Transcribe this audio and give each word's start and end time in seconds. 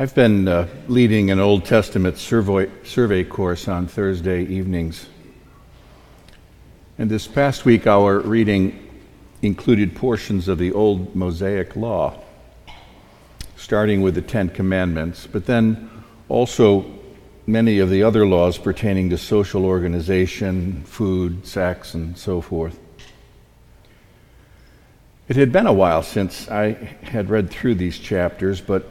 I've 0.00 0.14
been 0.14 0.48
uh, 0.48 0.66
leading 0.88 1.30
an 1.30 1.40
Old 1.40 1.66
Testament 1.66 2.16
survey, 2.16 2.70
survey 2.84 3.22
course 3.22 3.68
on 3.68 3.86
Thursday 3.86 4.44
evenings. 4.44 5.06
And 6.96 7.10
this 7.10 7.26
past 7.26 7.66
week, 7.66 7.86
our 7.86 8.20
reading 8.20 8.88
included 9.42 9.94
portions 9.94 10.48
of 10.48 10.56
the 10.56 10.72
old 10.72 11.14
Mosaic 11.14 11.76
Law, 11.76 12.18
starting 13.56 14.00
with 14.00 14.14
the 14.14 14.22
Ten 14.22 14.48
Commandments, 14.48 15.28
but 15.30 15.44
then 15.44 15.90
also 16.30 16.86
many 17.46 17.78
of 17.78 17.90
the 17.90 18.02
other 18.02 18.26
laws 18.26 18.56
pertaining 18.56 19.10
to 19.10 19.18
social 19.18 19.66
organization, 19.66 20.82
food, 20.84 21.46
sex, 21.46 21.92
and 21.92 22.16
so 22.16 22.40
forth. 22.40 22.80
It 25.28 25.36
had 25.36 25.52
been 25.52 25.66
a 25.66 25.74
while 25.74 26.02
since 26.02 26.50
I 26.50 26.72
had 27.02 27.28
read 27.28 27.50
through 27.50 27.74
these 27.74 27.98
chapters, 27.98 28.62
but 28.62 28.88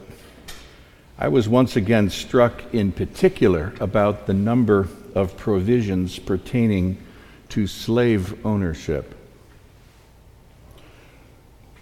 I 1.22 1.28
was 1.28 1.46
once 1.46 1.76
again 1.76 2.08
struck 2.08 2.62
in 2.72 2.92
particular 2.92 3.74
about 3.78 4.26
the 4.26 4.32
number 4.32 4.88
of 5.14 5.36
provisions 5.36 6.18
pertaining 6.18 6.96
to 7.50 7.66
slave 7.66 8.46
ownership. 8.46 9.14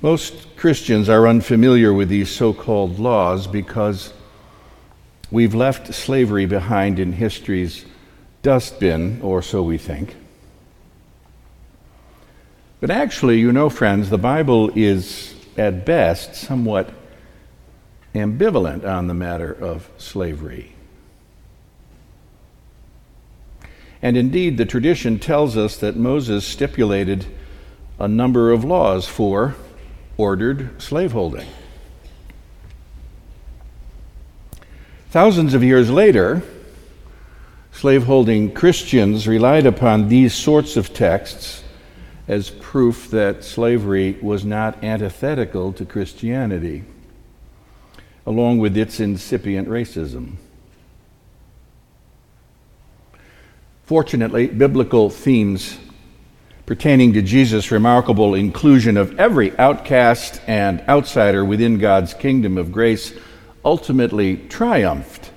Most 0.02 0.56
Christians 0.56 1.08
are 1.08 1.28
unfamiliar 1.28 1.92
with 1.92 2.08
these 2.08 2.30
so 2.30 2.52
called 2.52 2.98
laws 2.98 3.46
because 3.46 4.12
we've 5.30 5.54
left 5.54 5.94
slavery 5.94 6.46
behind 6.46 6.98
in 6.98 7.12
history's 7.12 7.84
dustbin, 8.42 9.20
or 9.22 9.40
so 9.40 9.62
we 9.62 9.78
think. 9.78 10.16
But 12.80 12.90
actually, 12.90 13.38
you 13.38 13.52
know, 13.52 13.70
friends, 13.70 14.10
the 14.10 14.18
Bible 14.18 14.72
is 14.74 15.36
at 15.56 15.86
best 15.86 16.34
somewhat 16.34 16.90
ambivalent 18.14 18.84
on 18.84 19.06
the 19.06 19.14
matter 19.14 19.52
of 19.52 19.88
slavery. 19.98 20.72
And 24.00 24.16
indeed, 24.16 24.56
the 24.56 24.64
tradition 24.64 25.18
tells 25.18 25.56
us 25.56 25.76
that 25.78 25.96
Moses 25.96 26.46
stipulated 26.46 27.26
a 27.98 28.06
number 28.06 28.52
of 28.52 28.64
laws 28.64 29.06
for 29.06 29.56
ordered 30.16 30.80
slaveholding. 30.80 31.48
Thousands 35.10 35.54
of 35.54 35.64
years 35.64 35.90
later, 35.90 36.42
slaveholding 37.72 38.52
Christians 38.52 39.26
relied 39.26 39.66
upon 39.66 40.08
these 40.08 40.34
sorts 40.34 40.76
of 40.76 40.94
texts 40.94 41.64
as 42.28 42.50
proof 42.50 43.10
that 43.10 43.42
slavery 43.42 44.18
was 44.20 44.44
not 44.44 44.84
antithetical 44.84 45.72
to 45.72 45.84
Christianity 45.84 46.84
along 48.28 48.58
with 48.58 48.76
its 48.76 49.00
incipient 49.00 49.66
racism. 49.66 50.34
Fortunately, 53.86 54.46
biblical 54.46 55.08
themes 55.08 55.78
pertaining 56.66 57.14
to 57.14 57.22
Jesus' 57.22 57.70
remarkable 57.70 58.34
inclusion 58.34 58.98
of 58.98 59.18
every 59.18 59.58
outcast 59.58 60.42
and 60.46 60.82
outsider 60.86 61.42
within 61.42 61.78
God's 61.78 62.12
kingdom 62.12 62.58
of 62.58 62.70
grace 62.70 63.14
ultimately 63.64 64.36
triumphed, 64.36 65.30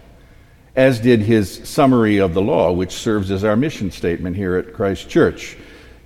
as 0.75 0.99
did 0.99 1.21
his 1.21 1.61
summary 1.63 2.17
of 2.17 2.33
the 2.33 2.41
law, 2.41 2.73
which 2.73 2.91
serves 2.91 3.31
as 3.31 3.45
our 3.45 3.55
mission 3.55 3.89
statement 3.89 4.35
here 4.35 4.57
at 4.57 4.73
Christ 4.73 5.07
Church. 5.07 5.55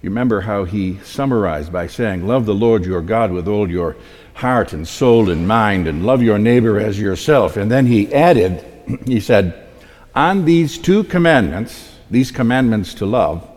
You 0.04 0.12
remember 0.12 0.42
how 0.42 0.66
he 0.66 1.00
summarized 1.00 1.74
by 1.74 1.88
saying, 1.88 2.28
Love 2.28 2.46
the 2.46 2.54
Lord 2.54 2.86
your 2.86 3.02
God 3.02 3.32
with 3.32 3.48
all 3.48 3.68
your 3.68 3.96
heart 4.36 4.74
and 4.74 4.86
soul 4.88 5.30
and 5.30 5.48
mind, 5.48 5.88
and 5.88 6.06
love 6.06 6.22
your 6.22 6.38
neighbor 6.38 6.78
as 6.78 7.00
yourself. 7.00 7.56
And 7.58 7.72
then 7.72 7.88
he 7.88 8.14
added, 8.14 8.64
he 9.08 9.20
said, 9.20 9.68
On 10.14 10.46
these 10.46 10.78
two 10.78 11.06
commandments, 11.06 11.96
these 12.12 12.32
commandments 12.32 12.94
to 12.96 13.06
love, 13.06 13.50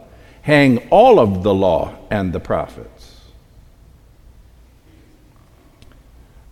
hang 0.42 0.78
all 0.88 1.18
of 1.18 1.42
the 1.42 1.52
law 1.52 1.94
and 2.10 2.32
the 2.32 2.40
prophets. 2.40 3.16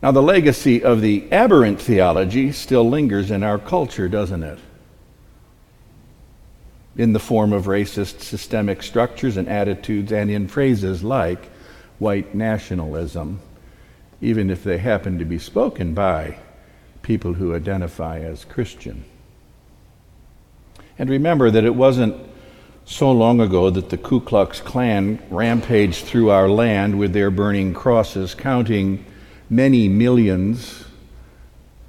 Now, 0.03 0.11
the 0.11 0.23
legacy 0.23 0.83
of 0.83 1.01
the 1.01 1.31
aberrant 1.33 1.81
theology 1.81 2.53
still 2.53 2.89
lingers 2.89 3.31
in 3.31 3.43
our 3.43 3.59
culture, 3.59 4.09
doesn't 4.09 4.43
it? 4.43 4.59
In 6.97 7.13
the 7.13 7.19
form 7.19 7.53
of 7.53 7.65
racist 7.65 8.21
systemic 8.21 8.83
structures 8.83 9.37
and 9.37 9.49
attitudes, 9.49 10.13
and 10.13 10.31
in 10.31 10.49
phrases 10.49 11.03
like 11.03 11.49
white 11.99 12.35
nationalism 12.35 13.41
even 14.21 14.51
if 14.51 14.65
they 14.65 14.79
happen 14.79 15.19
to 15.19 15.25
be 15.25 15.39
spoken 15.39 15.95
by 15.95 16.39
people 17.03 17.35
who 17.35 17.55
identify 17.55 18.19
as 18.19 18.45
Christian. 18.45 19.05
And 20.99 21.11
remember 21.11 21.51
that 21.51 21.65
it 21.65 21.75
wasn't 21.75 22.17
so 22.85 23.11
long 23.13 23.41
ago 23.41 23.69
that 23.71 23.91
the 23.91 23.99
Ku 23.99 24.21
Klux 24.21 24.61
Klan 24.61 25.21
rampaged 25.31 26.05
through 26.05 26.31
our 26.31 26.49
land 26.49 26.99
with 26.99 27.13
their 27.13 27.31
burning 27.31 27.75
crosses, 27.75 28.35
counting 28.35 29.05
many 29.51 29.89
millions 29.89 30.85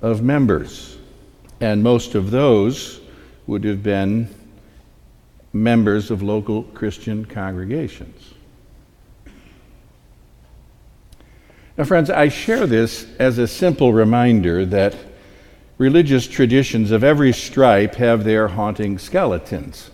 of 0.02 0.22
members. 0.22 0.98
And 1.62 1.84
most 1.84 2.16
of 2.16 2.32
those 2.32 3.00
would 3.46 3.64
have 3.64 3.82
been 3.82 4.28
members 5.54 6.12
of 6.12 6.22
local 6.22 6.64
Christian 6.64 7.26
congregations. 7.26 8.34
Now, 11.78 11.84
friends, 11.84 12.10
I 12.10 12.30
share 12.30 12.66
this 12.66 13.06
as 13.20 13.38
a 13.38 13.48
simple 13.48 13.94
reminder 13.94 14.66
that 14.66 14.96
religious 15.78 16.28
traditions 16.28 16.90
of 16.90 17.04
every 17.04 17.32
stripe 17.32 17.96
have 17.96 18.24
their 18.24 18.48
haunting 18.48 18.98
skeletons. 18.98 19.92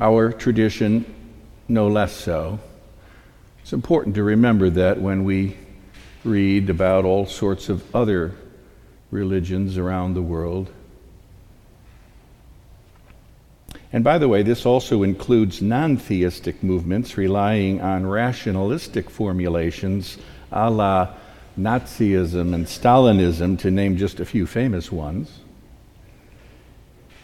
Our 0.00 0.30
tradition, 0.30 1.12
no 1.66 1.88
less 1.88 2.12
so. 2.12 2.60
It's 3.62 3.72
important 3.72 4.14
to 4.14 4.22
remember 4.22 4.70
that 4.70 5.00
when 5.00 5.24
we 5.24 5.56
read 6.22 6.70
about 6.70 7.04
all 7.04 7.26
sorts 7.26 7.68
of 7.68 7.82
other 7.96 8.32
religions 9.10 9.76
around 9.76 10.14
the 10.14 10.22
world. 10.22 10.70
And 13.92 14.02
by 14.02 14.18
the 14.18 14.28
way, 14.28 14.42
this 14.42 14.66
also 14.66 15.02
includes 15.02 15.62
non 15.62 15.96
theistic 15.96 16.62
movements 16.62 17.16
relying 17.16 17.80
on 17.80 18.06
rationalistic 18.06 19.10
formulations 19.10 20.18
a 20.52 20.70
la 20.70 21.14
Nazism 21.58 22.54
and 22.54 22.66
Stalinism, 22.66 23.58
to 23.60 23.70
name 23.70 23.96
just 23.96 24.20
a 24.20 24.24
few 24.24 24.46
famous 24.46 24.92
ones. 24.92 25.40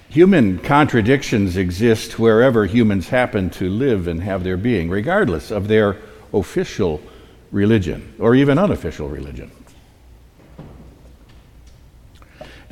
Human 0.09 0.59
contradictions 0.59 1.57
exist 1.57 2.19
wherever 2.19 2.67
humans 2.67 3.09
happen 3.09 3.51
to 3.51 3.69
live 3.69 4.09
and 4.09 4.23
have 4.23 4.45
their 4.45 4.57
being, 4.57 4.91
regardless 4.91 5.51
of 5.51 5.69
their 5.69 5.97
official 6.33 7.01
religion 7.51 8.15
or 8.19 8.35
even 8.35 8.59
unofficial 8.59 9.09
religion. 9.09 9.51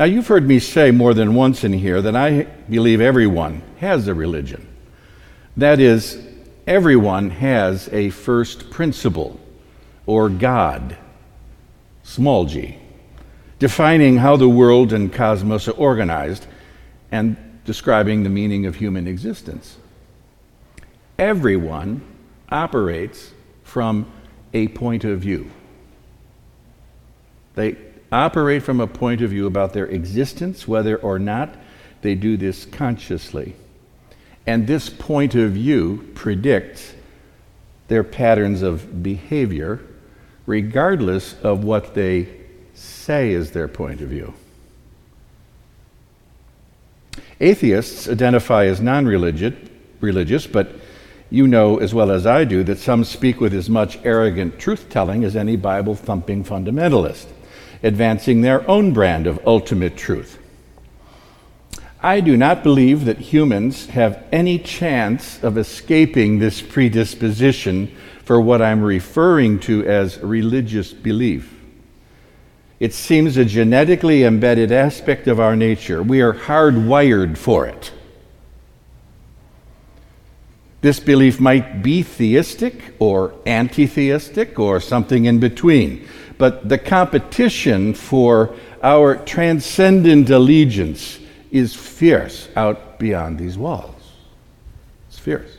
Now, 0.00 0.06
you've 0.06 0.28
heard 0.28 0.48
me 0.48 0.60
say 0.60 0.92
more 0.92 1.12
than 1.12 1.34
once 1.34 1.62
in 1.62 1.74
here 1.74 2.00
that 2.00 2.16
I 2.16 2.44
believe 2.70 3.02
everyone 3.02 3.60
has 3.80 4.08
a 4.08 4.14
religion. 4.14 4.66
That 5.58 5.78
is, 5.78 6.18
everyone 6.66 7.28
has 7.28 7.86
a 7.92 8.08
first 8.08 8.70
principle 8.70 9.38
or 10.06 10.30
God, 10.30 10.96
small 12.02 12.46
g, 12.46 12.78
defining 13.58 14.16
how 14.16 14.38
the 14.38 14.48
world 14.48 14.94
and 14.94 15.12
cosmos 15.12 15.68
are 15.68 15.72
organized 15.72 16.46
and 17.12 17.36
describing 17.66 18.22
the 18.22 18.30
meaning 18.30 18.64
of 18.64 18.76
human 18.76 19.06
existence. 19.06 19.76
Everyone 21.18 22.00
operates 22.48 23.32
from 23.64 24.10
a 24.54 24.68
point 24.68 25.04
of 25.04 25.20
view. 25.20 25.50
They 27.54 27.76
operate 28.12 28.62
from 28.62 28.81
a 28.81 28.87
point 28.87 29.21
of 29.21 29.30
view 29.30 29.47
about 29.47 29.72
their 29.72 29.86
existence, 29.86 30.66
whether 30.66 30.97
or 30.97 31.18
not 31.18 31.54
they 32.03 32.15
do 32.15 32.36
this 32.36 32.65
consciously. 32.65 33.54
And 34.47 34.66
this 34.66 34.89
point 34.89 35.34
of 35.34 35.53
view 35.53 36.10
predicts 36.15 36.95
their 37.89 38.03
patterns 38.03 38.62
of 38.62 39.03
behavior, 39.03 39.80
regardless 40.47 41.34
of 41.42 41.65
what 41.65 41.95
they 41.95 42.28
say 42.74 43.30
is 43.30 43.51
their 43.51 43.68
point 43.68 44.01
of 44.01 44.09
view. 44.09 44.34
Atheists 47.41 48.09
identify 48.09 48.66
as 48.66 48.80
non 48.80 49.06
religious, 49.06 50.47
but 50.47 50.72
you 51.30 51.47
know 51.47 51.78
as 51.78 51.95
well 51.95 52.10
as 52.10 52.27
I 52.27 52.45
do 52.45 52.65
that 52.65 52.78
some 52.78 53.04
speak 53.04 53.41
with 53.41 53.54
as 53.54 53.71
much 53.71 53.98
arrogant 54.04 54.59
truth 54.59 54.89
telling 54.91 55.24
as 55.24 55.36
any 55.36 55.56
Bible 55.56 55.95
thumping 55.95 56.45
fundamentalist 56.45 57.27
advancing 57.82 58.41
their 58.41 58.68
own 58.68 58.92
brand 58.92 59.27
of 59.27 59.41
ultimate 59.47 59.97
truth. 59.97 60.38
I 62.03 62.21
do 62.21 62.36
not 62.36 62.62
believe 62.62 63.04
that 63.04 63.18
humans 63.18 63.86
have 63.88 64.24
any 64.32 64.59
chance 64.59 65.42
of 65.42 65.59
escaping 65.59 66.38
this 66.38 66.62
predisposition 66.62 67.94
for 68.24 68.41
what 68.41 68.62
I'm 68.62 68.82
referring 68.82 69.59
to 69.60 69.86
as 69.86 70.18
religious 70.18 70.92
belief. 70.92 71.54
It 72.78 72.94
seems 72.94 73.36
a 73.36 73.44
genetically 73.44 74.24
embedded 74.24 74.72
aspect 74.72 75.27
of 75.27 75.38
our 75.38 75.54
nature. 75.54 76.03
We 76.03 76.22
are 76.22 76.32
hardwired 76.32 77.36
for 77.36 77.66
it. 77.66 77.92
This 80.80 80.98
belief 80.98 81.41
might 81.41 81.82
be 81.82 82.03
theistic 82.03 82.94
or 82.98 83.34
anti 83.44 83.86
theistic 83.86 84.59
or 84.59 84.80
something 84.80 85.27
in 85.27 85.38
between. 85.38 86.06
But 86.38 86.68
the 86.68 86.78
competition 86.78 87.92
for 87.92 88.54
our 88.82 89.16
transcendent 89.16 90.30
allegiance 90.30 91.18
is 91.50 91.74
fierce 91.74 92.48
out 92.56 92.98
beyond 92.98 93.38
these 93.38 93.59
walls. 93.59 94.12
It's 95.09 95.18
fierce. 95.18 95.59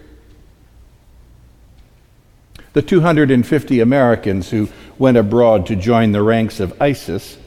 The 2.74 2.82
250 2.82 3.80
Americans 3.80 4.50
who 4.50 4.70
went 4.98 5.18
abroad 5.18 5.68
to 5.68 5.76
join 5.76 6.14
the 6.14 6.24
ranks 6.24 6.60
of 6.60 6.82
ISIS 6.82 7.38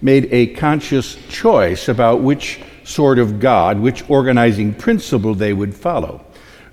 made 0.00 0.26
a 0.32 0.48
conscious 0.54 1.16
choice 1.28 1.88
about 1.88 2.22
which 2.22 2.60
sort 2.82 3.18
of 3.18 3.38
God, 3.38 3.78
which 3.78 4.08
organizing 4.08 4.74
principle 4.74 5.34
they 5.34 5.52
would 5.52 5.76
follow. 5.76 6.24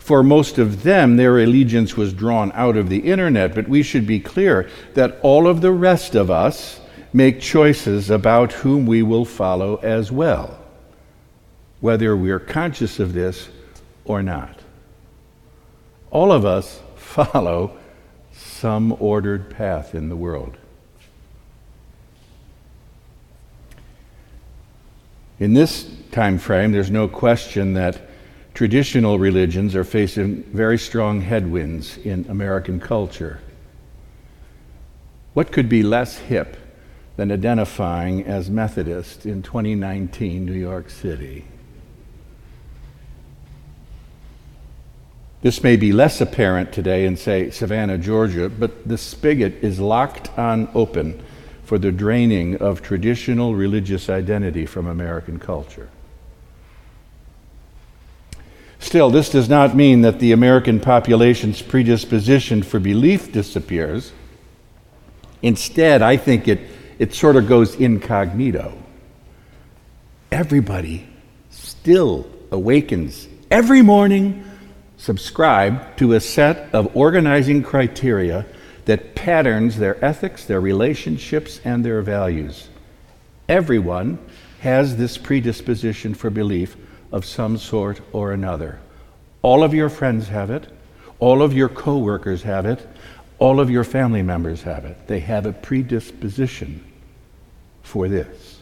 For 0.08 0.24
most 0.24 0.58
of 0.58 0.84
them, 0.84 1.18
their 1.18 1.38
allegiance 1.38 1.98
was 1.98 2.14
drawn 2.14 2.54
out 2.54 2.78
of 2.78 2.88
the 2.88 3.00
internet, 3.00 3.54
but 3.54 3.68
we 3.68 3.84
should 3.84 4.08
be 4.08 4.22
clear 4.22 4.70
that 4.94 5.20
all 5.22 5.50
of 5.50 5.60
the 5.60 5.74
rest 5.74 6.16
of 6.16 6.32
us 6.32 6.80
make 7.12 7.42
choices 7.42 8.10
about 8.10 8.54
whom 8.54 8.86
we 8.86 9.04
will 9.04 9.26
follow 9.26 9.76
as 9.84 10.10
well, 10.10 10.64
whether 11.82 12.16
we're 12.16 12.40
conscious 12.40 13.02
of 13.02 13.12
this 13.12 13.50
or 14.06 14.24
not. 14.24 14.62
All 16.10 16.32
of 16.32 16.46
us 16.46 16.80
follow 16.96 17.78
some 18.32 18.96
ordered 19.02 19.50
path 19.50 19.94
in 19.94 20.08
the 20.08 20.16
world. 20.16 20.56
In 25.38 25.54
this 25.54 25.86
time 26.14 26.38
frame, 26.38 26.72
there's 26.72 26.90
no 26.90 27.10
question 27.10 27.74
that 27.74 28.08
traditional 28.58 29.20
religions 29.20 29.76
are 29.76 29.84
facing 29.84 30.42
very 30.46 30.80
strong 30.80 31.22
headwinds 31.22 31.96
in 31.98 32.26
American 32.28 32.80
culture. 32.80 33.40
What 35.36 35.52
could 35.52 35.70
be 35.70 35.84
less 35.84 36.18
hip 36.18 36.58
than 37.18 37.32
identifying 37.32 38.24
as 38.26 38.50
Methodist 38.50 39.28
in 39.28 39.44
2019 39.44 40.44
New 40.44 40.54
York 40.54 40.90
City? 40.90 41.46
This 45.44 45.62
may 45.62 45.76
be 45.76 45.92
less 45.92 46.20
apparent 46.20 46.74
today 46.74 47.06
in, 47.06 47.16
say, 47.16 47.52
Savannah, 47.52 48.00
Georgia, 48.00 48.50
but 48.50 48.88
the 48.88 48.98
spigot 48.98 49.54
is 49.62 49.80
locked 49.80 50.36
on 50.36 50.68
open 50.74 51.24
for 51.62 51.78
the 51.78 51.92
draining 51.92 52.56
of 52.56 52.82
traditional 52.82 53.54
religious 53.54 54.10
identity 54.10 54.66
from 54.66 54.88
American 54.88 55.38
culture. 55.38 55.90
Still, 58.88 59.10
this 59.10 59.30
does 59.30 59.50
not 59.50 59.76
mean 59.76 60.04
that 60.04 60.20
the 60.20 60.32
American 60.32 60.80
population's 60.80 61.62
predisposition 61.62 62.64
for 62.64 62.80
belief 62.80 63.34
disappears. 63.34 64.14
Instead, 65.42 66.02
I 66.02 66.16
think 66.16 66.48
it, 66.48 66.62
it 66.98 67.14
sort 67.14 67.36
of 67.36 67.50
goes 67.50 67.76
incognito. 67.76 68.82
Everybody 70.32 71.06
still 71.50 72.30
awakens 72.50 73.28
every 73.52 73.82
morning, 73.82 74.46
subscribe 74.96 75.98
to 75.98 76.14
a 76.14 76.22
set 76.22 76.74
of 76.74 76.96
organizing 76.96 77.64
criteria 77.64 78.46
that 78.86 79.16
patterns 79.16 79.76
their 79.76 80.02
ethics, 80.04 80.46
their 80.46 80.62
relationships, 80.62 81.60
and 81.66 81.84
their 81.84 82.02
values. 82.02 82.70
Everyone 83.50 84.18
has 84.62 84.96
this 84.96 85.18
predisposition 85.18 86.14
for 86.14 86.30
belief 86.30 86.78
of 87.12 87.26
some 87.26 87.58
sort 87.58 88.02
or 88.12 88.32
another. 88.32 88.80
All 89.42 89.64
of 89.64 89.74
your 89.74 89.90
friends 89.90 90.28
have 90.28 90.50
it, 90.50 90.68
all 91.20 91.42
of 91.42 91.54
your 91.54 91.70
coworkers 91.70 92.44
have 92.44 92.66
it, 92.66 92.86
all 93.40 93.60
of 93.60 93.70
your 93.70 93.84
family 93.84 94.22
members 94.22 94.64
have 94.64 94.86
it. 94.86 95.08
They 95.08 95.20
have 95.22 95.46
a 95.46 95.54
predisposition 95.54 96.84
for 97.84 98.08
this. 98.08 98.62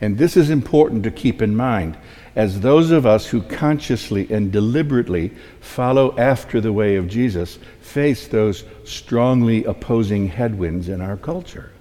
And 0.00 0.16
this 0.16 0.36
is 0.36 0.50
important 0.50 1.02
to 1.04 1.10
keep 1.10 1.42
in 1.42 1.54
mind 1.54 1.96
as 2.36 2.60
those 2.60 2.90
of 2.90 3.04
us 3.04 3.26
who 3.26 3.42
consciously 3.42 4.30
and 4.30 4.52
deliberately 4.52 5.32
follow 5.60 6.16
after 6.16 6.60
the 6.60 6.72
way 6.72 6.96
of 6.96 7.08
Jesus 7.08 7.58
face 7.80 8.28
those 8.28 8.64
strongly 8.84 9.64
opposing 9.64 10.28
headwinds 10.28 10.88
in 10.88 11.00
our 11.00 11.16
culture. 11.16 11.72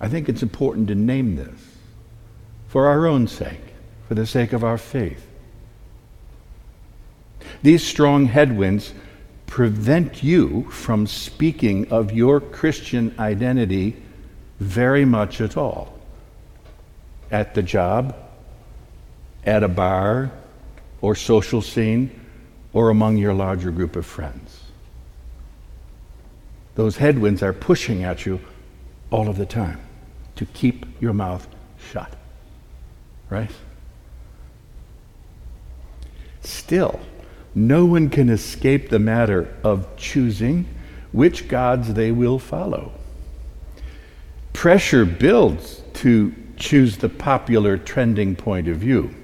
I 0.00 0.08
think 0.08 0.28
it's 0.28 0.42
important 0.42 0.88
to 0.88 0.94
name 0.94 1.36
this 1.36 1.75
for 2.76 2.88
our 2.88 3.06
own 3.06 3.26
sake, 3.26 3.72
for 4.06 4.14
the 4.14 4.26
sake 4.26 4.52
of 4.52 4.62
our 4.62 4.76
faith. 4.76 5.26
These 7.62 7.82
strong 7.82 8.26
headwinds 8.26 8.92
prevent 9.46 10.22
you 10.22 10.64
from 10.64 11.06
speaking 11.06 11.90
of 11.90 12.12
your 12.12 12.38
Christian 12.38 13.14
identity 13.18 13.96
very 14.60 15.06
much 15.06 15.40
at 15.40 15.56
all. 15.56 15.98
At 17.30 17.54
the 17.54 17.62
job, 17.62 18.14
at 19.46 19.62
a 19.62 19.68
bar, 19.68 20.30
or 21.00 21.14
social 21.14 21.62
scene, 21.62 22.10
or 22.74 22.90
among 22.90 23.16
your 23.16 23.32
larger 23.32 23.70
group 23.70 23.96
of 23.96 24.04
friends. 24.04 24.64
Those 26.74 26.98
headwinds 26.98 27.42
are 27.42 27.54
pushing 27.54 28.04
at 28.04 28.26
you 28.26 28.38
all 29.10 29.30
of 29.30 29.38
the 29.38 29.46
time 29.46 29.80
to 30.34 30.44
keep 30.44 30.84
your 31.00 31.14
mouth 31.14 31.48
shut 31.78 32.14
right? 33.30 33.50
Still, 36.40 37.00
no 37.54 37.84
one 37.84 38.08
can 38.10 38.28
escape 38.28 38.88
the 38.88 38.98
matter 38.98 39.54
of 39.64 39.96
choosing 39.96 40.66
which 41.12 41.48
gods 41.48 41.94
they 41.94 42.12
will 42.12 42.38
follow. 42.38 42.92
Pressure 44.52 45.04
builds 45.04 45.82
to 45.94 46.34
choose 46.56 46.96
the 46.96 47.08
popular 47.08 47.76
trending 47.76 48.36
point 48.36 48.68
of 48.68 48.78
view. 48.78 49.14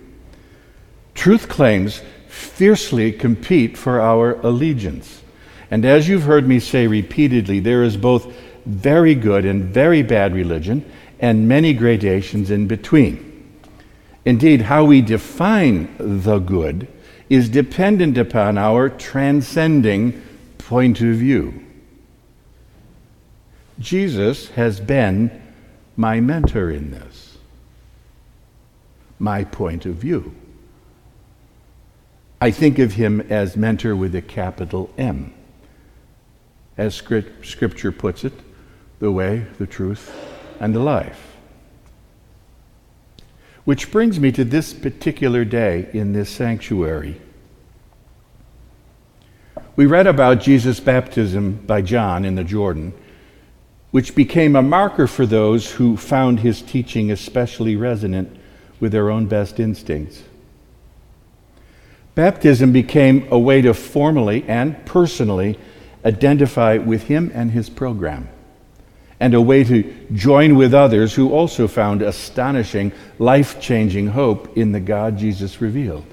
Truth 1.15 1.49
claims 1.49 2.03
fiercely 2.29 3.13
compete 3.13 3.77
for 3.77 4.01
our 4.01 4.35
allegiance. 4.41 5.23
And 5.71 5.85
as 5.85 6.09
you've 6.09 6.25
heard 6.25 6.47
me 6.47 6.59
say 6.59 6.87
repeatedly, 6.87 7.61
there 7.61 7.83
is 7.83 7.97
both 7.97 8.33
very 8.67 9.15
good 9.15 9.45
and 9.45 9.65
very 9.65 10.03
bad 10.03 10.35
religion, 10.35 10.85
and 11.21 11.49
many 11.49 11.73
gradations 11.73 12.51
in 12.51 12.67
between. 12.67 13.32
Indeed, 14.25 14.63
how 14.63 14.85
we 14.85 15.01
define 15.01 15.95
the 15.99 16.39
good 16.39 16.87
is 17.29 17.49
dependent 17.49 18.17
upon 18.17 18.59
our 18.59 18.89
transcending 18.89 20.23
point 20.59 21.01
of 21.01 21.17
view. 21.17 21.65
Jesus 23.79 24.51
has 24.51 24.79
been 24.79 25.43
my 25.97 26.21
mentor 26.21 26.71
in 26.71 26.91
this, 26.93 27.37
my 29.19 29.45
point 29.45 29.87
of 29.87 29.97
view. 29.97 30.35
I 32.41 32.51
think 32.51 32.79
of 32.79 32.93
him 32.93 33.21
as 33.23 33.57
mentor 33.57 33.97
with 33.97 34.15
a 34.15 34.23
capital 34.23 34.91
M. 34.99 35.33
As 36.77 36.95
scripture 36.95 37.93
puts 37.93 38.25
it, 38.25 38.33
the 38.99 39.11
way, 39.11 39.47
the 39.59 39.67
truth, 39.67 40.15
and 40.61 40.75
the 40.75 40.81
life. 40.81 41.32
Which 43.65 43.91
brings 43.91 44.19
me 44.19 44.33
to 44.33 44.45
this 44.45 44.73
particular 44.73 45.45
day 45.45 45.89
in 45.93 46.13
this 46.13 46.31
sanctuary. 46.31 47.21
We 49.77 49.87
read 49.87 50.07
about 50.07 50.41
Jesus' 50.41 50.81
baptism 50.81 51.65
by 51.67 51.83
John 51.83 52.25
in 52.25 52.35
the 52.35 52.45
Jordan, 52.45 52.93
which 53.91 54.15
became 54.15 54.57
a 54.57 54.63
marker 54.63 55.07
for 55.07 55.27
those 55.27 55.73
who 55.73 55.97
found 55.97 56.41
his 56.41 56.61
teaching 56.61 57.11
especially 57.11 57.77
resonant 57.77 58.37
with 58.81 58.93
their 58.93 59.11
own 59.11 59.27
best 59.27 59.61
instincts. 59.61 60.23
Baptism 62.15 62.73
became 62.73 63.27
a 63.31 63.39
way 63.39 63.63
to 63.63 63.73
formally 63.73 64.45
and 64.49 64.85
personally 64.85 65.59
identify 66.05 66.77
with 66.77 67.05
him 67.05 67.31
and 67.33 67.53
his 67.53 67.71
program 67.71 68.29
and 69.23 69.35
a 69.35 69.41
way 69.41 69.63
to 69.63 69.85
join 70.13 70.57
with 70.57 70.75
others 70.75 71.15
who 71.15 71.31
also 71.31 71.69
found 71.69 72.03
astonishing, 72.03 72.91
life 73.21 73.61
changing 73.61 74.09
hope 74.09 74.59
in 74.59 74.73
the 74.73 74.81
God 74.81 75.17
Jesus 75.17 75.61
revealed. 75.61 76.05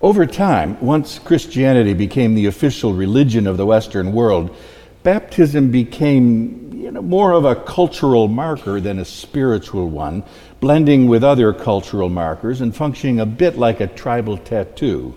Over 0.00 0.24
time, 0.24 0.80
once 0.80 1.18
Christianity 1.18 1.92
became 1.92 2.34
the 2.34 2.46
official 2.46 2.94
religion 2.94 3.46
of 3.46 3.58
the 3.58 3.66
Western 3.66 4.14
world, 4.14 4.56
baptism 5.02 5.70
became 5.70 6.72
you 6.72 6.90
know, 6.90 7.02
more 7.02 7.32
of 7.32 7.44
a 7.44 7.56
cultural 7.56 8.26
marker 8.26 8.80
than 8.80 8.98
a 8.98 9.04
spiritual 9.04 9.90
one, 9.90 10.24
blending 10.60 11.08
with 11.08 11.22
other 11.22 11.52
cultural 11.52 12.08
markers 12.08 12.62
and 12.62 12.74
functioning 12.74 13.20
a 13.20 13.26
bit 13.26 13.58
like 13.58 13.80
a 13.80 13.86
tribal 13.86 14.38
tattoo. 14.38 15.14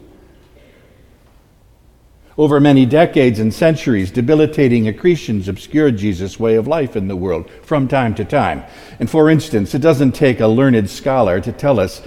Over 2.37 2.59
many 2.59 2.85
decades 2.85 3.39
and 3.39 3.51
centuries, 3.51 4.11
debilitating 4.11 4.87
accretions 4.87 5.47
obscured 5.47 5.97
Jesus' 5.97 6.39
way 6.39 6.53
of 6.53 6.67
life 6.67 6.95
in 6.95 7.07
the 7.07 7.15
world 7.15 7.49
from 7.63 7.87
time 7.87 8.13
to 8.13 8.23
time. 8.23 8.63
And 8.99 9.09
for 9.09 9.29
instance, 9.31 9.73
it 9.73 9.79
doesn't 9.79 10.11
take 10.11 10.39
a 10.39 10.47
learned 10.47 10.87
scholar 10.87 11.41
to 11.41 11.51
tell 11.51 11.79
us 11.79 12.03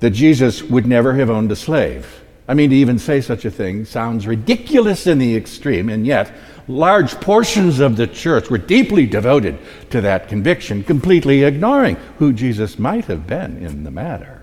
that 0.00 0.10
Jesus 0.10 0.62
would 0.62 0.86
never 0.86 1.14
have 1.14 1.30
owned 1.30 1.50
a 1.50 1.56
slave. 1.56 2.22
I 2.46 2.52
mean, 2.52 2.70
to 2.70 2.76
even 2.76 2.98
say 2.98 3.22
such 3.22 3.46
a 3.46 3.50
thing 3.50 3.86
sounds 3.86 4.26
ridiculous 4.26 5.06
in 5.06 5.18
the 5.18 5.34
extreme, 5.34 5.88
and 5.88 6.06
yet 6.06 6.30
large 6.68 7.18
portions 7.20 7.80
of 7.80 7.96
the 7.96 8.06
church 8.06 8.50
were 8.50 8.58
deeply 8.58 9.06
devoted 9.06 9.56
to 9.90 10.02
that 10.02 10.28
conviction, 10.28 10.84
completely 10.84 11.42
ignoring 11.42 11.96
who 12.18 12.34
Jesus 12.34 12.78
might 12.78 13.06
have 13.06 13.26
been 13.26 13.56
in 13.64 13.84
the 13.84 13.90
matter. 13.90 14.39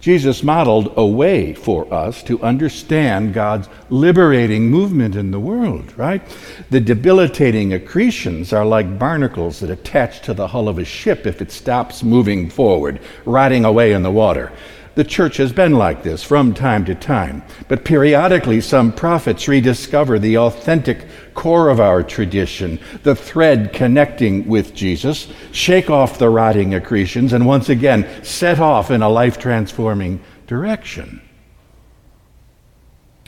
Jesus 0.00 0.44
modeled 0.44 0.92
a 0.96 1.04
way 1.04 1.54
for 1.54 1.92
us 1.92 2.22
to 2.22 2.40
understand 2.40 3.34
God's 3.34 3.68
liberating 3.90 4.70
movement 4.70 5.16
in 5.16 5.32
the 5.32 5.40
world, 5.40 5.92
right? 5.98 6.22
The 6.70 6.78
debilitating 6.78 7.72
accretions 7.72 8.52
are 8.52 8.64
like 8.64 8.98
barnacles 8.98 9.58
that 9.58 9.70
attach 9.70 10.20
to 10.22 10.34
the 10.34 10.46
hull 10.46 10.68
of 10.68 10.78
a 10.78 10.84
ship 10.84 11.26
if 11.26 11.42
it 11.42 11.50
stops 11.50 12.04
moving 12.04 12.48
forward, 12.48 13.00
rotting 13.24 13.64
away 13.64 13.92
in 13.92 14.04
the 14.04 14.10
water. 14.10 14.52
The 14.98 15.04
church 15.04 15.36
has 15.36 15.52
been 15.52 15.74
like 15.74 16.02
this 16.02 16.24
from 16.24 16.54
time 16.54 16.84
to 16.86 16.94
time, 16.96 17.44
but 17.68 17.84
periodically 17.84 18.60
some 18.60 18.90
prophets 18.90 19.46
rediscover 19.46 20.18
the 20.18 20.38
authentic 20.38 21.06
core 21.34 21.68
of 21.68 21.78
our 21.78 22.02
tradition, 22.02 22.80
the 23.04 23.14
thread 23.14 23.72
connecting 23.72 24.48
with 24.48 24.74
Jesus, 24.74 25.28
shake 25.52 25.88
off 25.88 26.18
the 26.18 26.28
rotting 26.28 26.74
accretions, 26.74 27.32
and 27.32 27.46
once 27.46 27.68
again 27.68 28.08
set 28.24 28.58
off 28.58 28.90
in 28.90 29.00
a 29.00 29.08
life 29.08 29.38
transforming 29.38 30.18
direction. 30.48 31.22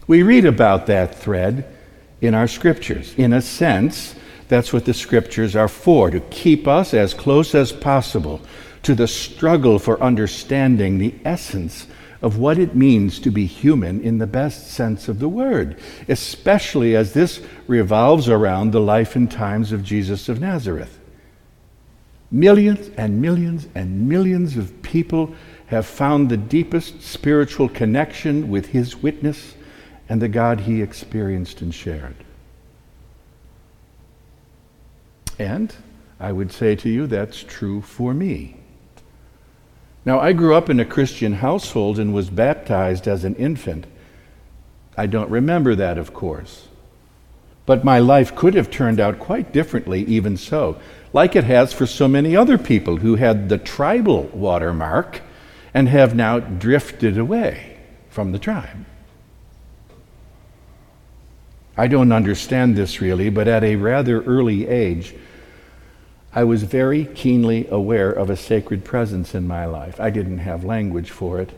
We 0.08 0.24
read 0.24 0.46
about 0.46 0.86
that 0.86 1.14
thread 1.14 1.72
in 2.20 2.34
our 2.34 2.48
scriptures. 2.48 3.14
In 3.16 3.32
a 3.32 3.40
sense, 3.40 4.16
that's 4.48 4.72
what 4.72 4.86
the 4.86 4.92
scriptures 4.92 5.54
are 5.54 5.68
for, 5.68 6.10
to 6.10 6.18
keep 6.18 6.66
us 6.66 6.92
as 6.94 7.14
close 7.14 7.54
as 7.54 7.70
possible 7.70 8.40
to 8.82 8.94
the 8.94 9.08
struggle 9.08 9.78
for 9.78 10.02
understanding 10.02 10.99
the 10.99 11.14
essence 11.25 11.87
of 12.22 12.38
what 12.38 12.58
it 12.58 12.75
means 12.75 13.18
to 13.20 13.30
be 13.30 13.46
human 13.46 14.00
in 14.02 14.18
the 14.18 14.26
best 14.26 14.70
sense 14.70 15.08
of 15.08 15.18
the 15.18 15.28
word, 15.28 15.78
especially 16.08 16.94
as 16.94 17.12
this 17.12 17.42
revolves 17.66 18.28
around 18.28 18.72
the 18.72 18.80
life 18.80 19.16
and 19.16 19.30
times 19.30 19.72
of 19.72 19.82
Jesus 19.82 20.28
of 20.28 20.40
Nazareth. 20.40 20.99
Millions 22.30 22.90
and 22.96 23.20
millions 23.20 23.66
and 23.75 24.08
millions 24.08 24.56
of 24.56 24.82
people 24.82 25.34
have 25.66 25.87
found 25.87 26.28
the 26.28 26.37
deepest 26.37 27.02
spiritual 27.02 27.68
connection 27.68 28.50
with 28.50 28.66
his 28.66 28.96
witness 28.96 29.54
and 30.08 30.20
the 30.20 30.28
God 30.28 30.60
he 30.60 30.82
experienced 30.82 31.62
and 31.62 31.75
shared. 31.75 32.16
And 35.38 35.75
I 36.18 36.32
would 36.32 36.52
say 36.52 36.76
to 36.76 36.88
you, 36.88 37.06
that's 37.06 37.42
true 37.42 37.80
for 37.80 38.12
me. 38.12 38.59
Now, 40.04 40.19
I 40.19 40.33
grew 40.33 40.54
up 40.54 40.71
in 40.71 40.80
a 40.80 40.85
Christian 40.85 41.35
household 41.35 41.99
and 41.99 42.14
was 42.14 42.30
baptized 42.30 43.07
as 43.07 43.25
an 43.25 43.35
infant. 43.37 43.87
I 44.97 45.07
don't 45.07 45.30
remember 45.30 45.75
that, 45.75 45.99
of 45.99 46.14
course. 46.14 46.69
But 47.66 47.85
my 47.85 47.99
life 47.99 48.35
could 48.35 48.54
have 48.54 48.71
turned 48.71 48.99
out 48.99 49.19
quite 49.19 49.52
differently, 49.52 50.02
even 50.04 50.37
so, 50.37 50.80
like 51.12 51.37
it 51.37 51.45
has 51.45 51.73
for 51.73 51.87
so 51.87 52.09
many 52.09 52.35
other 52.35 52.59
people 52.59 52.97
who 52.97 53.16
had 53.16 53.49
the 53.49 53.59
tribal 53.59 54.25
watermark 54.33 55.21
and 55.75 55.88
have 55.88 56.14
now 56.14 56.40
drifted 56.40 57.19
away 57.19 57.78
from 58.09 58.33
the 58.33 58.38
tribe. 58.38 58.85
I 61.76 61.87
don't 61.87 62.12
understand 62.12 62.76
this 62.76 63.00
really, 63.00 63.30
but 63.30 63.49
at 63.49 63.64
a 63.64 63.76
rather 63.76 64.23
early 64.23 64.66
age, 64.66 65.14
I 66.32 66.44
was 66.44 66.62
very 66.62 67.06
keenly 67.06 67.66
aware 67.68 68.10
of 68.10 68.30
a 68.30 68.37
sacred 68.37 68.84
presence 68.84 69.34
in 69.34 69.49
my 69.49 69.64
life. 69.66 69.99
I 69.99 70.10
didn't 70.10 70.38
have 70.38 70.62
language 70.64 71.10
for 71.10 71.40
it. 71.40 71.50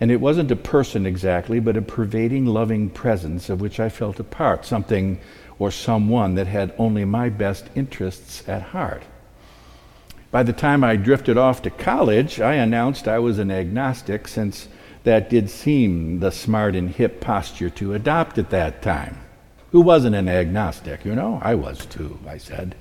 And 0.00 0.10
it 0.10 0.20
wasn't 0.20 0.50
a 0.50 0.56
person 0.56 1.04
exactly, 1.04 1.60
but 1.60 1.76
a 1.76 1.82
pervading, 1.82 2.46
loving 2.46 2.88
presence 2.88 3.50
of 3.50 3.60
which 3.60 3.78
I 3.78 3.90
felt 3.90 4.18
a 4.18 4.24
part, 4.24 4.64
something 4.64 5.20
or 5.58 5.70
someone 5.70 6.34
that 6.36 6.46
had 6.46 6.74
only 6.78 7.04
my 7.04 7.28
best 7.28 7.66
interests 7.74 8.42
at 8.48 8.62
heart. 8.62 9.02
By 10.30 10.42
the 10.42 10.54
time 10.54 10.82
I 10.82 10.96
drifted 10.96 11.36
off 11.36 11.60
to 11.62 11.70
college, 11.70 12.40
I 12.40 12.54
announced 12.54 13.06
I 13.06 13.18
was 13.18 13.38
an 13.38 13.50
agnostic, 13.50 14.26
since 14.26 14.68
that 15.04 15.28
did 15.28 15.50
seem 15.50 16.20
the 16.20 16.32
smart 16.32 16.74
and 16.74 16.88
hip 16.88 17.20
posture 17.20 17.68
to 17.70 17.92
adopt 17.92 18.38
at 18.38 18.48
that 18.50 18.80
time. 18.80 19.18
Who 19.72 19.82
wasn't 19.82 20.16
an 20.16 20.28
agnostic? 20.28 21.04
You 21.04 21.14
know, 21.14 21.38
I 21.42 21.54
was 21.54 21.84
too, 21.84 22.18
I 22.26 22.38
said. 22.38 22.74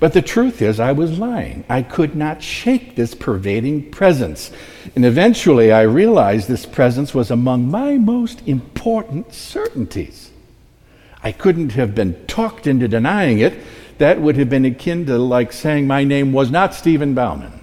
But 0.00 0.12
the 0.12 0.22
truth 0.22 0.62
is, 0.62 0.78
I 0.78 0.92
was 0.92 1.18
lying. 1.18 1.64
I 1.68 1.82
could 1.82 2.14
not 2.14 2.42
shake 2.42 2.94
this 2.94 3.14
pervading 3.14 3.90
presence. 3.90 4.52
And 4.94 5.04
eventually, 5.04 5.72
I 5.72 5.82
realized 5.82 6.46
this 6.46 6.66
presence 6.66 7.14
was 7.14 7.30
among 7.30 7.68
my 7.68 7.98
most 7.98 8.46
important 8.46 9.34
certainties. 9.34 10.30
I 11.22 11.32
couldn't 11.32 11.72
have 11.72 11.96
been 11.96 12.26
talked 12.26 12.68
into 12.68 12.86
denying 12.86 13.40
it. 13.40 13.58
That 13.98 14.20
would 14.20 14.36
have 14.36 14.48
been 14.48 14.64
akin 14.64 15.06
to 15.06 15.18
like 15.18 15.52
saying 15.52 15.88
my 15.88 16.04
name 16.04 16.32
was 16.32 16.50
not 16.50 16.74
Stephen 16.74 17.14
Bauman. 17.14 17.58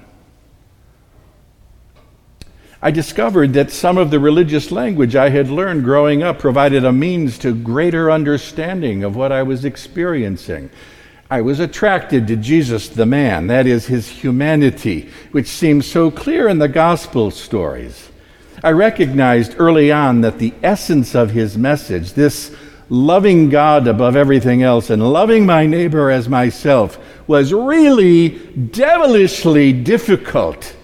I 2.81 2.91
discovered 2.91 3.53
that 3.53 3.71
some 3.71 3.97
of 3.97 4.11
the 4.11 4.19
religious 4.19 4.71
language 4.71 5.15
I 5.15 5.29
had 5.29 5.49
learned 5.49 5.85
growing 5.85 6.21
up 6.21 6.37
provided 6.37 6.83
a 6.83 6.91
means 6.91 7.37
to 7.39 7.55
greater 7.55 8.11
understanding 8.11 9.03
of 9.05 9.15
what 9.15 9.31
I 9.31 9.41
was 9.41 9.63
experiencing. 9.63 10.69
I 11.29 11.41
was 11.41 11.59
attracted 11.59 12.27
to 12.27 12.35
Jesus 12.35 12.87
the 12.87 13.07
man, 13.07 13.47
that 13.47 13.65
is, 13.65 13.87
his 13.87 14.07
humanity, 14.07 15.09
which 15.31 15.47
seems 15.47 15.87
so 15.87 16.11
clear 16.11 16.47
in 16.47 16.59
the 16.59 16.67
gospel 16.67 17.31
stories. 17.31 18.09
I 18.63 18.71
recognized 18.71 19.55
early 19.57 19.91
on 19.91 20.21
that 20.21 20.37
the 20.37 20.53
essence 20.61 21.15
of 21.15 21.31
his 21.31 21.57
message, 21.57 22.13
this 22.13 22.55
loving 22.89 23.49
God 23.49 23.87
above 23.87 24.15
everything 24.15 24.61
else 24.61 24.91
and 24.91 25.11
loving 25.11 25.47
my 25.47 25.65
neighbor 25.65 26.11
as 26.11 26.29
myself, 26.29 26.99
was 27.25 27.51
really 27.51 28.29
devilishly 28.29 29.73
difficult 29.73 30.75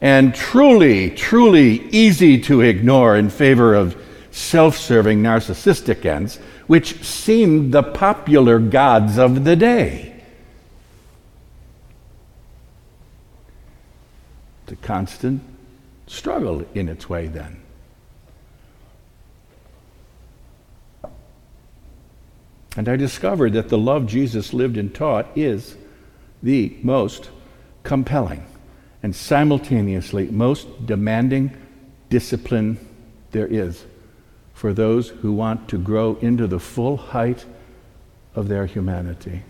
and 0.00 0.32
truly, 0.32 1.10
truly 1.10 1.88
easy 1.90 2.40
to 2.42 2.60
ignore 2.60 3.16
in 3.16 3.28
favor 3.28 3.74
of 3.74 4.00
self 4.30 4.76
serving 4.76 5.20
narcissistic 5.20 6.04
ends 6.04 6.38
which 6.68 7.02
seemed 7.02 7.72
the 7.72 7.82
popular 7.82 8.60
gods 8.60 9.18
of 9.18 9.44
the 9.44 9.56
day. 9.56 10.14
It's 14.62 14.72
a 14.72 14.76
constant 14.76 15.42
struggle 16.06 16.64
in 16.74 16.88
its 16.88 17.08
way, 17.08 17.26
then. 17.26 17.62
And 22.76 22.88
I 22.88 22.96
discovered 22.96 23.54
that 23.54 23.70
the 23.70 23.78
love 23.78 24.06
Jesus 24.06 24.52
lived 24.52 24.76
and 24.76 24.94
taught 24.94 25.26
is 25.36 25.74
the 26.42 26.76
most 26.82 27.30
compelling 27.82 28.44
and 29.02 29.16
simultaneously 29.16 30.30
most 30.30 30.86
demanding 30.86 31.56
discipline 32.10 32.78
there 33.32 33.46
is 33.46 33.84
for 34.58 34.74
those 34.74 35.10
who 35.10 35.32
want 35.32 35.68
to 35.68 35.78
grow 35.78 36.16
into 36.16 36.48
the 36.48 36.58
full 36.58 36.96
height 36.96 37.46
of 38.34 38.48
their 38.48 38.66
humanity. 38.66 39.44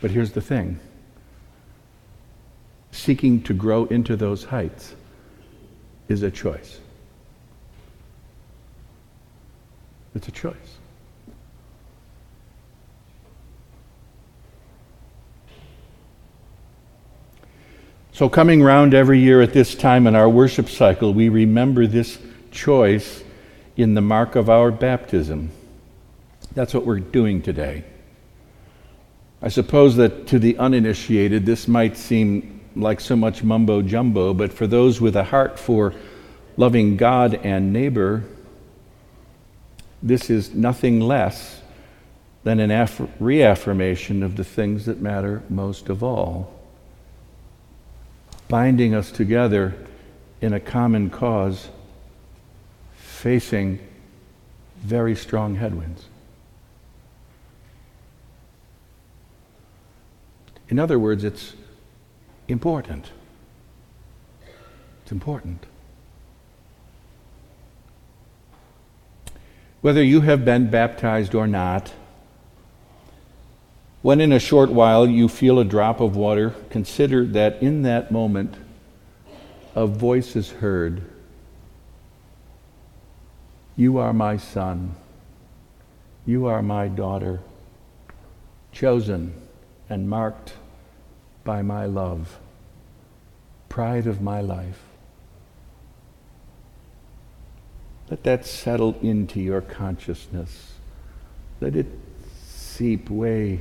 But 0.00 0.12
here's 0.12 0.32
the 0.32 0.40
thing 0.40 0.80
seeking 2.90 3.42
to 3.42 3.52
grow 3.52 3.84
into 3.84 4.16
those 4.16 4.44
heights 4.44 4.94
is 6.08 6.22
a 6.22 6.30
choice. 6.30 6.80
It's 10.14 10.26
a 10.26 10.32
choice. 10.32 10.78
So, 18.18 18.28
coming 18.28 18.64
round 18.64 18.94
every 18.94 19.20
year 19.20 19.40
at 19.42 19.52
this 19.52 19.76
time 19.76 20.08
in 20.08 20.16
our 20.16 20.28
worship 20.28 20.68
cycle, 20.68 21.14
we 21.14 21.28
remember 21.28 21.86
this 21.86 22.18
choice 22.50 23.22
in 23.76 23.94
the 23.94 24.00
mark 24.00 24.34
of 24.34 24.50
our 24.50 24.72
baptism. 24.72 25.50
That's 26.52 26.74
what 26.74 26.84
we're 26.84 26.98
doing 26.98 27.42
today. 27.42 27.84
I 29.40 29.50
suppose 29.50 29.94
that 29.98 30.26
to 30.26 30.40
the 30.40 30.58
uninitiated, 30.58 31.46
this 31.46 31.68
might 31.68 31.96
seem 31.96 32.60
like 32.74 33.00
so 33.00 33.14
much 33.14 33.44
mumbo 33.44 33.82
jumbo, 33.82 34.34
but 34.34 34.52
for 34.52 34.66
those 34.66 35.00
with 35.00 35.14
a 35.14 35.22
heart 35.22 35.56
for 35.56 35.94
loving 36.56 36.96
God 36.96 37.34
and 37.44 37.72
neighbor, 37.72 38.24
this 40.02 40.28
is 40.28 40.52
nothing 40.52 40.98
less 40.98 41.62
than 42.42 42.58
an 42.58 42.72
aff- 42.72 43.00
reaffirmation 43.20 44.24
of 44.24 44.34
the 44.34 44.42
things 44.42 44.86
that 44.86 45.00
matter 45.00 45.44
most 45.48 45.88
of 45.88 46.02
all 46.02 46.57
binding 48.48 48.94
us 48.94 49.12
together 49.12 49.74
in 50.40 50.52
a 50.52 50.60
common 50.60 51.10
cause, 51.10 51.68
facing 52.96 53.78
very 54.78 55.14
strong 55.14 55.56
headwinds. 55.56 56.06
In 60.68 60.78
other 60.78 60.98
words, 60.98 61.24
it's 61.24 61.54
important. 62.46 63.10
It's 65.02 65.12
important. 65.12 65.64
Whether 69.80 70.02
you 70.02 70.22
have 70.22 70.44
been 70.44 70.70
baptized 70.70 71.34
or 71.34 71.46
not, 71.46 71.92
when 74.02 74.20
in 74.20 74.32
a 74.32 74.38
short 74.38 74.70
while 74.70 75.06
you 75.06 75.28
feel 75.28 75.58
a 75.58 75.64
drop 75.64 76.00
of 76.00 76.14
water, 76.14 76.54
consider 76.70 77.24
that 77.24 77.60
in 77.62 77.82
that 77.82 78.10
moment 78.10 78.54
a 79.74 79.86
voice 79.86 80.36
is 80.36 80.50
heard 80.50 81.02
You 83.76 83.98
are 83.98 84.12
my 84.12 84.36
son. 84.36 84.96
You 86.26 86.46
are 86.46 86.62
my 86.62 86.88
daughter, 86.88 87.40
chosen 88.72 89.34
and 89.88 90.10
marked 90.10 90.54
by 91.44 91.62
my 91.62 91.86
love, 91.86 92.38
pride 93.68 94.06
of 94.06 94.20
my 94.20 94.40
life. 94.40 94.82
Let 98.10 98.24
that 98.24 98.44
settle 98.44 98.98
into 99.00 99.40
your 99.40 99.60
consciousness. 99.60 100.72
Let 101.60 101.76
it 101.76 101.86
seep 102.46 103.08
way 103.08 103.60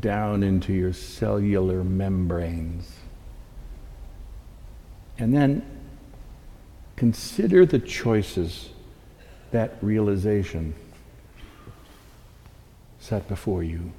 down 0.00 0.42
into 0.42 0.72
your 0.72 0.92
cellular 0.92 1.82
membranes. 1.82 2.92
And 5.18 5.34
then 5.34 5.64
consider 6.96 7.64
the 7.64 7.78
choices 7.78 8.68
that 9.50 9.76
realization 9.80 10.74
set 13.00 13.26
before 13.28 13.62
you. 13.62 13.92